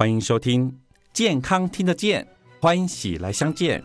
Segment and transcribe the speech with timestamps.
[0.00, 0.72] 欢迎收听
[1.12, 2.26] 《健康听得见》，
[2.62, 3.84] 欢喜来相见。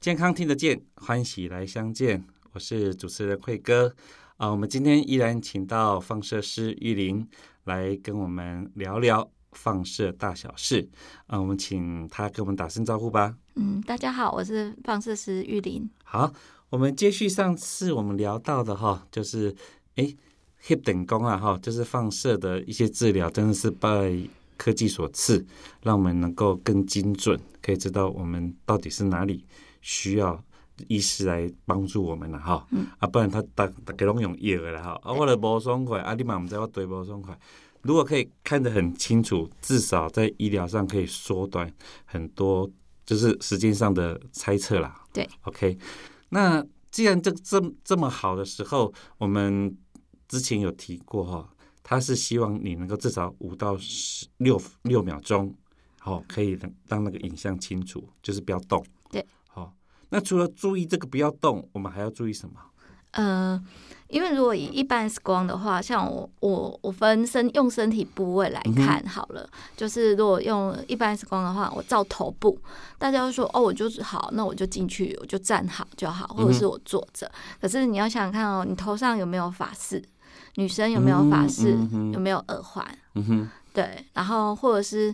[0.00, 2.24] 健康听得见，欢喜来相见。
[2.52, 3.94] 我是主持人慧哥
[4.38, 7.28] 啊，我们今天依然请到放射师玉玲
[7.70, 10.88] 来跟我们聊聊放射大小事
[11.28, 11.40] 啊。
[11.40, 13.36] 我们请他跟我们打声招呼吧。
[13.54, 15.88] 嗯，大家好，我是放射师玉林。
[16.02, 16.32] 好，
[16.68, 19.54] 我们接续上次我们聊到的哈，就是
[19.94, 20.12] 哎
[20.66, 24.20] ，hip 等功啊哈，就是放射的一些治疗，真的是拜
[24.56, 25.46] 科技所赐，
[25.82, 29.46] 让我们能够更精准，可以知道我们到底是哪里。
[29.80, 30.42] 需要
[30.88, 32.66] 医师来帮助我们了哈，
[32.98, 37.38] 啊，不然他大大家拢用药的了哈，啊，我的无爽快，啊，你嘛唔知我对无爽快。
[37.82, 41.72] 如果可以看得很清楚，至少在医疗上可以缩短
[42.04, 42.70] 很多，
[43.06, 45.02] 就是时间上的猜测啦。
[45.12, 45.78] 对，OK。
[46.28, 49.74] 那既然这这这么好的时候，我们
[50.28, 51.48] 之前有提过哈，
[51.82, 55.54] 他是希望你能够至少五到十六六秒钟，
[55.98, 58.84] 好，可以让让那个影像清楚，就是不要动。
[60.10, 62.54] 那除了注意这个不要动，我们还要注意什么？
[63.12, 63.60] 呃，
[64.06, 72.56] 因为如果以一般 X 光的话，像我我我分身用身体部位来看好了，就是如果用一般 X 光的话，我照头部，
[72.98, 77.28] 大家会说哦，我就是好，那我就进去，我就站好就好，或者是我坐着。
[77.60, 80.00] 可是你要想想看哦，你头上有没有发饰？
[80.54, 81.76] 女生有没有发饰？
[82.12, 82.86] 有没有耳环？
[83.16, 85.12] 嗯哼，对，然后或者是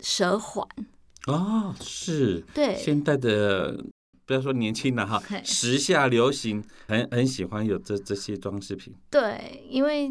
[0.00, 0.66] 舌环？
[1.28, 3.82] 哦，是，对，现代的。
[4.26, 8.94] 不要说年轻了哈， 时下流行，很很喜欢有这这些装饰品。
[9.08, 10.10] 对，因为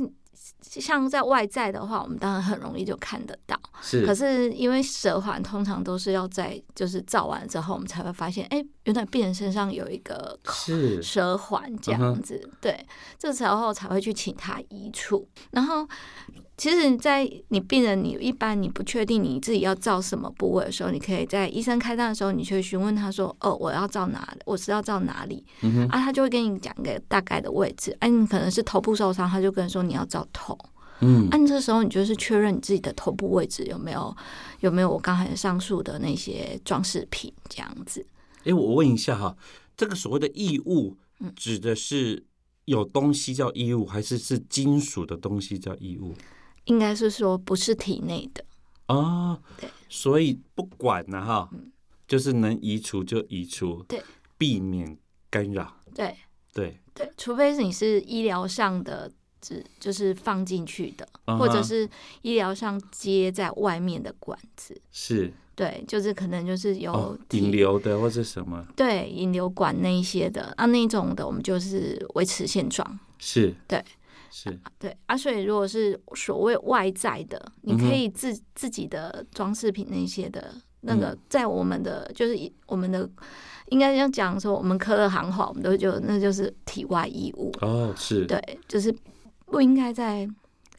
[0.61, 3.59] 像在外在的话，我们当然很容易就看得到。
[3.81, 12.49] 是，可是因为蛇环通常都是要在就是照完之后，我们才会发现，哎，原来病人身上有一个是舌环这样子。
[12.59, 12.83] 对，
[13.19, 15.87] 这时候才会去请他移除，然后。
[16.57, 24.25] 其实，在你病人你一般你不确定你自己要照什么部位的时候，你可以在医生开单的时候，你去询问他说：“哦，我要照哪？
[24.45, 25.45] 我是要照哪里？”
[25.91, 27.93] 啊，他就会跟你讲个大概的位置。
[27.99, 30.57] 哎，你可能是头部受伤，他就跟你说你要照头。
[31.01, 34.15] 嗯，按这时候你就是确认你自己的头部位置有没有
[34.61, 38.05] 有没有我刚才上述的那些装饰品这样子。
[38.45, 39.37] 哎，我问一下哈，
[39.75, 40.97] 这个所谓的异物
[41.35, 42.25] 指的是
[42.65, 46.15] 有东西叫异物，还是是金属的东西叫异物？
[46.65, 48.43] 应该是说不是体内的
[48.87, 51.49] 哦，对，所以不管了哈，
[52.07, 54.01] 就是能移除就移除，对，
[54.37, 54.97] 避免
[55.29, 56.15] 干扰，对，
[56.53, 59.11] 对，对，除非是你是医疗上的，
[59.45, 61.07] 只就是放进去的，
[61.37, 61.87] 或者是
[62.23, 73.53] 医疗上接在外面的管子，是，对，就是可能就是有引流的或者什么，对，引流管那一些的啊，那种的我们就是维持现状，是。
[73.67, 73.83] 对。
[74.37, 83.09] 是对啊，所以如果是所谓外在的，你可以自自己的装饰品那些的，那个在我们的就是我们的
[83.69, 88.25] 应该要讲说，我们科的行话，我们都就那就是体外衣物哦，是。
[88.25, 88.93] 对，就是
[89.45, 90.27] 不应该在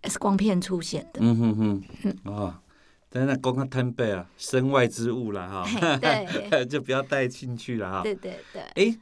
[0.02, 1.20] X 光片出现的。
[1.22, 1.82] 嗯哼哼，
[2.24, 2.62] 嗯啊，
[3.08, 8.02] 但是光看摊背啊，身外之物了哈，对， 就不要带进去了哈。
[8.02, 8.98] 对对对，哎。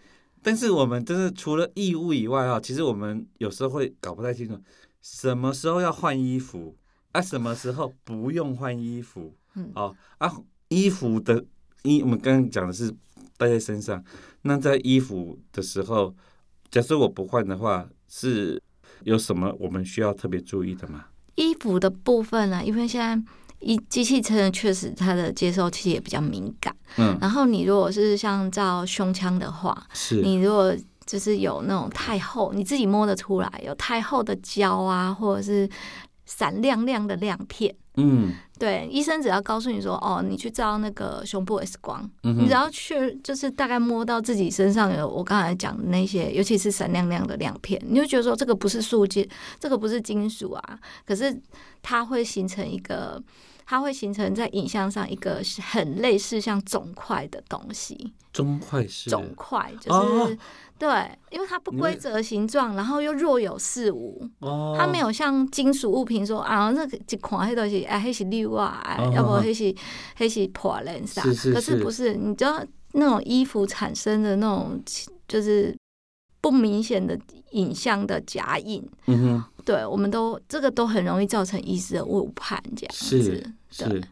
[0.47, 4.61] 但是我们就是除了义务以外哈，其实我们有时候会搞不太清楚，
[5.01, 6.77] 什么时候要换衣服
[7.13, 9.35] 啊，什么时候不用换衣服。
[9.55, 10.31] 嗯，哦啊，
[10.69, 11.43] 衣服的
[11.85, 12.95] 衣，我们刚刚讲的是
[13.39, 14.05] 带在身上，
[14.43, 16.15] 那在衣服的时候，
[16.71, 18.63] 假设我不换的话，是
[19.03, 21.07] 有什么我们需要特别注意的吗？
[21.35, 23.23] 衣服的部分呢，因为现在。
[23.61, 35.67] 一机器车确实它的接收器也比较敏感，嗯，然后你如果是像照胸腔的话，是你如果就是有那种太厚，你自己摸得出来有太厚的胶啊，或者是
[36.25, 49.29] 闪亮亮的亮片，嗯，对，医生只要告诉你说，哦，你去照那个胸部 X 光，你只要去就是大概摸到自己身上有我刚才讲的那些，尤其是闪亮亮的亮片，你就觉得说这个不是塑件，
[49.59, 51.41] 这个不是金属啊，可是
[51.83, 53.23] 它会形成一个。
[53.67, 60.39] 它会形成在影像上一个很类似像肿块的东西，肿块是肿块，就是
[60.79, 60.89] 对，
[61.31, 64.29] 因为它不规则形状，然后又若有似无，
[64.77, 68.83] 它没有像金属物品说啊，那个一看那东西啊，那是六啊，
[69.15, 69.75] 要不黑是
[70.17, 72.63] 黑是破烂啥，可是不是，你知道
[72.93, 74.83] 那种衣服产生的那种
[75.29, 75.75] 就是
[76.41, 77.19] 不明显的
[77.55, 84.03] 影像的假影，嗯哼，对，我们都这个都很容易造成医师的误判，这样是是，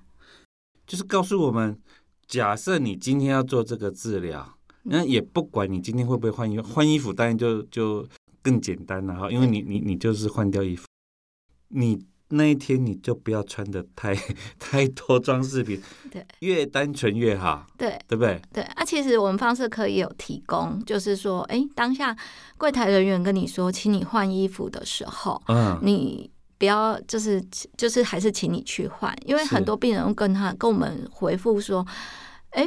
[0.86, 1.78] 就是告诉我们，
[2.26, 8.06] 假设你今天要做这个治疗，那也不管你今天会不会换衣换衣服，当然就就
[8.42, 10.86] 更简单了哈，因为你你你就是换掉衣服，
[11.68, 12.04] 你。
[12.34, 14.14] 那一天你就不要穿的太
[14.58, 15.80] 太多装饰品，
[16.10, 18.40] 对，越单纯越好，对，对不对？
[18.52, 22.16] 对啊，其实我们方式可以有提供，就是说，哎，当下
[22.56, 27.42] 柜台人员跟你说，请你换衣服的时候，嗯，你不要就是
[27.76, 31.86] 就是还是请你去换，因为很多病人跟他跟我们回复说，
[32.50, 32.66] 哎，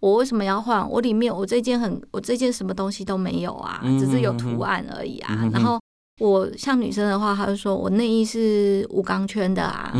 [0.00, 0.88] 我为什么要换？
[0.90, 5.78] 我里面我这件很我这件什么东西都没有啊，只是有图案而已啊，然后。
[6.20, 9.92] 我像女生的话，她就说我内衣是无钢圈的啊，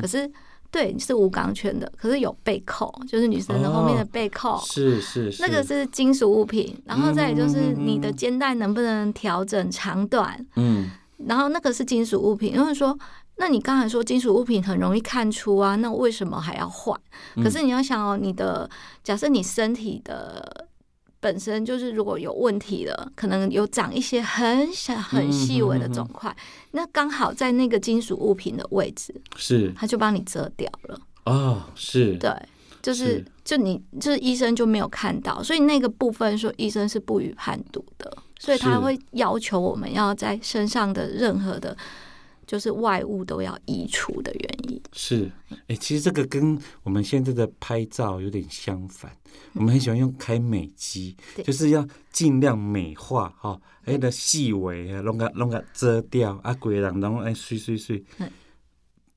[0.00, 0.30] 可是
[0.70, 10.88] 对是无钢圈的，可是有背扣，就是女生的后面的背扣，是是是，那个是金属物品，然后再就是你的肩带能不能调整长短，嗯，
[11.26, 12.96] 然后那个是金属物品，因为说，
[13.38, 16.96] 那你刚才说金属物品很容易看出啊，那为什么还要换？
[17.42, 18.70] 可是你要想哦，你的
[19.02, 20.68] 假设你身体的。
[21.26, 26.32] 本身就是如果有问题了，可能有长一些很小、很细微的肿块，
[26.70, 31.00] 那刚好在那个金属物品的位置，是他就帮你遮掉了。
[31.24, 32.30] 哦，是，对，
[32.80, 41.76] 就是就你就是医生就没有看到，所以那个部分说医生是不予判读的，所以他会要求我们要在身上的任何的。
[42.46, 45.30] 就是外物都要移除的原因是，
[45.66, 49.14] 哎，其实这个跟我们现在的拍照有点相反。
[49.54, 58.04] 我们很喜欢用开美机， 就是要尽量美化哈，哎的细微啊，弄个弄个遮掉啊，鬼人然后哎碎碎碎。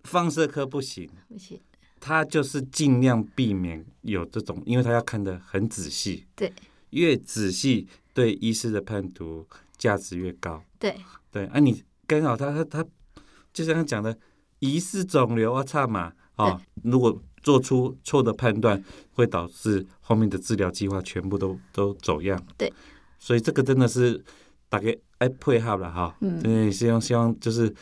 [0.05, 1.59] 放射科不行，不行，
[1.99, 6.25] 他就是尽量避免有这种，因为他要看得很仔细。
[6.35, 6.51] 对，
[6.89, 9.45] 越仔细对医师的判读
[9.77, 10.63] 价值越高。
[10.79, 10.95] 对，
[11.31, 12.85] 对，啊，你刚好他他他。
[13.59, 14.17] 就像他讲的，
[14.59, 16.57] 疑似肿瘤啊，差嘛啊！
[16.81, 22.41] 如果做出错的判断，会导致后面的治疗计划全部都都走样。
[22.57, 22.71] 对，
[23.17, 24.23] 所以这个真的是
[24.69, 26.15] 大概哎配合了哈。
[26.21, 27.73] 嗯，对，希望希望就是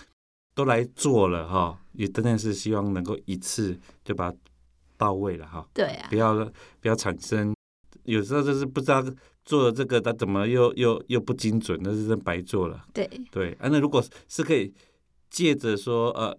[0.55, 4.33] 都来做了哈，也真的是希望能够一次就把
[4.97, 5.63] 到位了哈。
[5.75, 6.33] 对啊，不要
[6.81, 7.53] 不要产生
[8.05, 9.05] 有时候就是不知道
[9.45, 12.83] 做了这个他怎么又又又不精准，那是真白做了。
[12.95, 14.73] 对对，啊，那如果是可以。
[15.29, 16.37] 借着说，呃，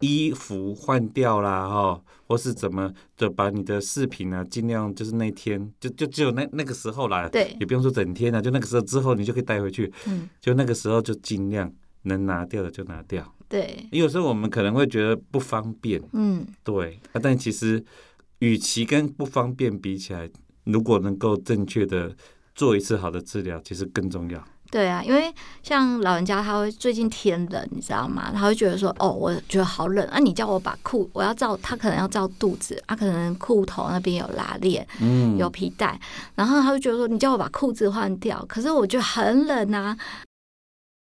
[0.00, 11.70] 衣服换掉啦，哈，或是怎么的，把你的饰品啊，尽量就是那天，就就只有那那个时候啦，对，也不用说整天啊，就那个时候之后，你就可以带回去，嗯，就那个时候就尽量
[12.02, 13.86] 能拿掉的就拿掉，对。
[13.92, 17.84] 有时候我们可能会觉得不方便，嗯，对，啊，但其实
[18.38, 20.30] 与其跟不方便比起来，
[20.64, 22.16] 如果能够正确的
[22.54, 24.42] 做一次好的治疗，其实更重要。
[24.70, 25.34] 对啊，因为
[25.64, 28.30] 像老人家他会最近天冷，你知道吗？
[28.32, 30.20] 他会觉得说，哦，我觉得好冷啊！
[30.20, 36.00] 你叫我把裤，我要照，他可能要照肚子，他可能裤头那边有拉链，嗯，有皮带，
[36.36, 39.98] 然后他就觉得说，你叫我把裤子换掉，可是我觉得很冷啊。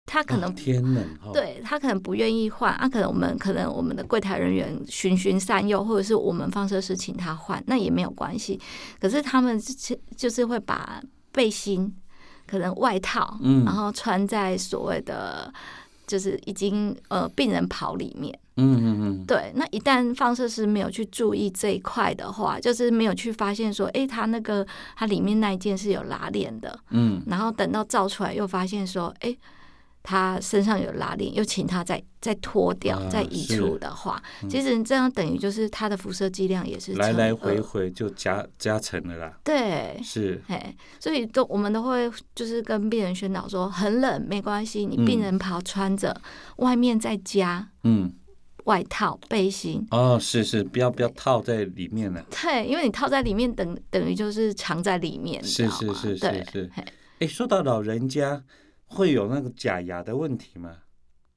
[0.06, 1.04] 他可能天冷，
[1.34, 8.58] 对他可能不愿意换，啊，可能我们可能我们的柜台人员循循善诱，或者是我们放射师请他换，那也没有关系。
[8.98, 11.94] 可是他们是就是会把背心。
[12.48, 15.52] 可能外套，然后穿在所谓的
[16.06, 19.52] 就是已经呃病人袍里面，嗯嗯嗯，对。
[19.54, 29.36] 那一旦放射师没有去注意这一块的话，就是没有去发现说，哎，他那个他里面那一件是有拉链的，嗯，然后等到照出来又发现说，哎。
[30.02, 39.38] 他身上有拉链，又请他再再脱掉、再移除的话，其实这样等于就是他的辐射剂量也是来来回回就加加成了啦。
[39.44, 46.18] 对，是，哎，所以都我们都会就是跟病人宣导说，很冷没关系，你病人袍穿着，
[46.56, 48.10] 外面再加嗯
[48.64, 49.86] 外套背心。
[49.90, 52.24] 哦，是是，不要不要套在里面了。
[52.30, 56.70] 对，因为你套在里面，等等于就是藏在里面，是是是是是。
[57.18, 58.42] 哎，说到老人家。
[58.88, 60.70] 会有那个假牙的问题吗？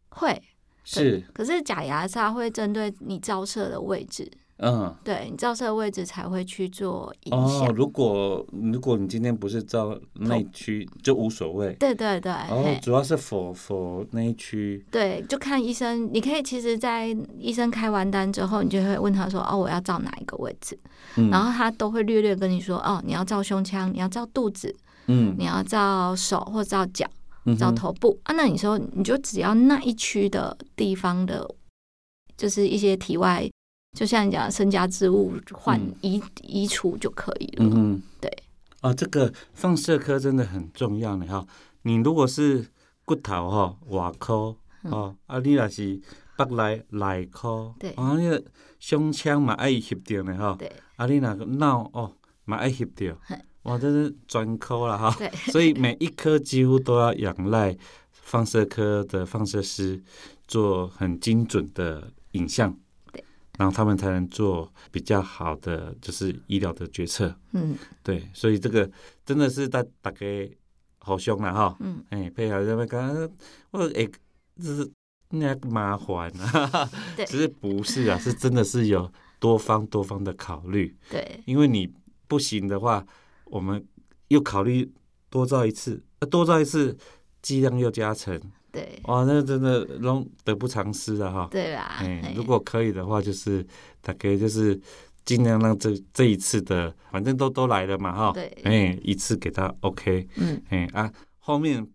[0.09, 0.41] 会，
[0.83, 1.23] 是。
[1.33, 7.67] 可是假牙它会针对你照射的位置，嗯，对你照射的位置才会去做影响。
[7.67, 11.73] 哦，如果如果你今天不是照内区，就无所谓。
[11.79, 12.31] 对对对。
[12.31, 14.85] 哦，主要是否否那一区。
[14.91, 16.09] 对，就看医生。
[16.13, 20.77] 你可以其实，在医生开完单之后，你就会问他说：“哦，我要照哪一个位置？”
[21.31, 24.75] 然后他都会略略跟你说：“哦，你要照胸腔，你要照肚子，
[25.07, 27.07] 嗯，你要照手或照脚。”
[27.57, 28.19] 找头部。
[28.23, 31.47] 啊，那你说你就只要那一区的地方的，
[32.37, 33.49] 就是一些体外，
[33.97, 37.65] 就像你讲身家之物换移移除就可以了。
[37.65, 38.31] 嗯，对。
[38.81, 41.45] 啊，这个放射科真的很重要呢哈。
[41.83, 42.65] 你如果是
[43.05, 46.01] 骨头哈外科哦，啊，你若是
[46.35, 48.43] 北内内科对，啊，你
[48.79, 52.11] 胸腔嘛爱协调的哈，对，啊，你若脑哦
[52.45, 53.15] 嘛爱协调，
[53.63, 55.15] 哇，这是专科了哈，
[55.51, 57.77] 所以每一科几乎都要仰赖
[58.11, 60.01] 放射科的放射师
[60.47, 62.75] 做很精准的影像。
[63.11, 63.23] 对
[63.59, 67.35] 然后他们才能做比较好的，就是医疗的决策。
[67.51, 68.89] 嗯，对，所以这个
[69.23, 70.49] 真的是大大概
[70.97, 71.77] 好凶了哈。
[71.81, 73.29] 嗯，哎，配合这边刚刚
[73.71, 74.09] 我哎，
[74.57, 74.89] 这是
[75.29, 76.89] 那麻烦啊。
[77.15, 80.95] 对，其实不是啊，是真的是有多方多方的考虑。
[81.11, 81.87] 对，因为你
[82.27, 83.05] 不行的话，
[83.51, 83.85] 我们
[84.29, 84.91] 又考虑
[85.29, 86.97] 多造一次，多造一次
[87.41, 88.41] 剂量又加成。
[88.71, 91.29] 对，哇，那真的都得不偿失的！
[91.29, 91.97] 哈，对吧？
[91.99, 93.65] 哎，如果可以的话，就是
[93.99, 94.79] 大概就是
[95.25, 101.85] 尽量让这这一次的，反正都都来了嘛，哈，对，哎，一次给他 OK，嗯，哎啊，后面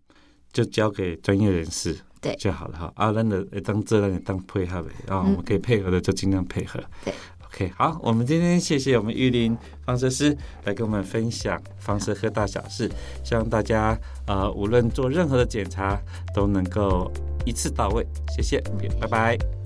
[0.53, 2.93] 就交给专业人士对就好了哈。
[2.95, 6.79] 啊，那的当这那当配合的，然后我们可以配合的就尽量配合。
[7.03, 7.11] 对。
[7.57, 12.87] OK，好，我们今天谢谢我们玉林放射师来跟我们分享放射科大小事，
[13.23, 13.97] 希望大家
[14.27, 15.99] 呃无论做任何的检查
[16.35, 17.11] 都能够
[17.47, 18.61] 一次到位，谢谢，
[19.01, 19.56] 拜拜。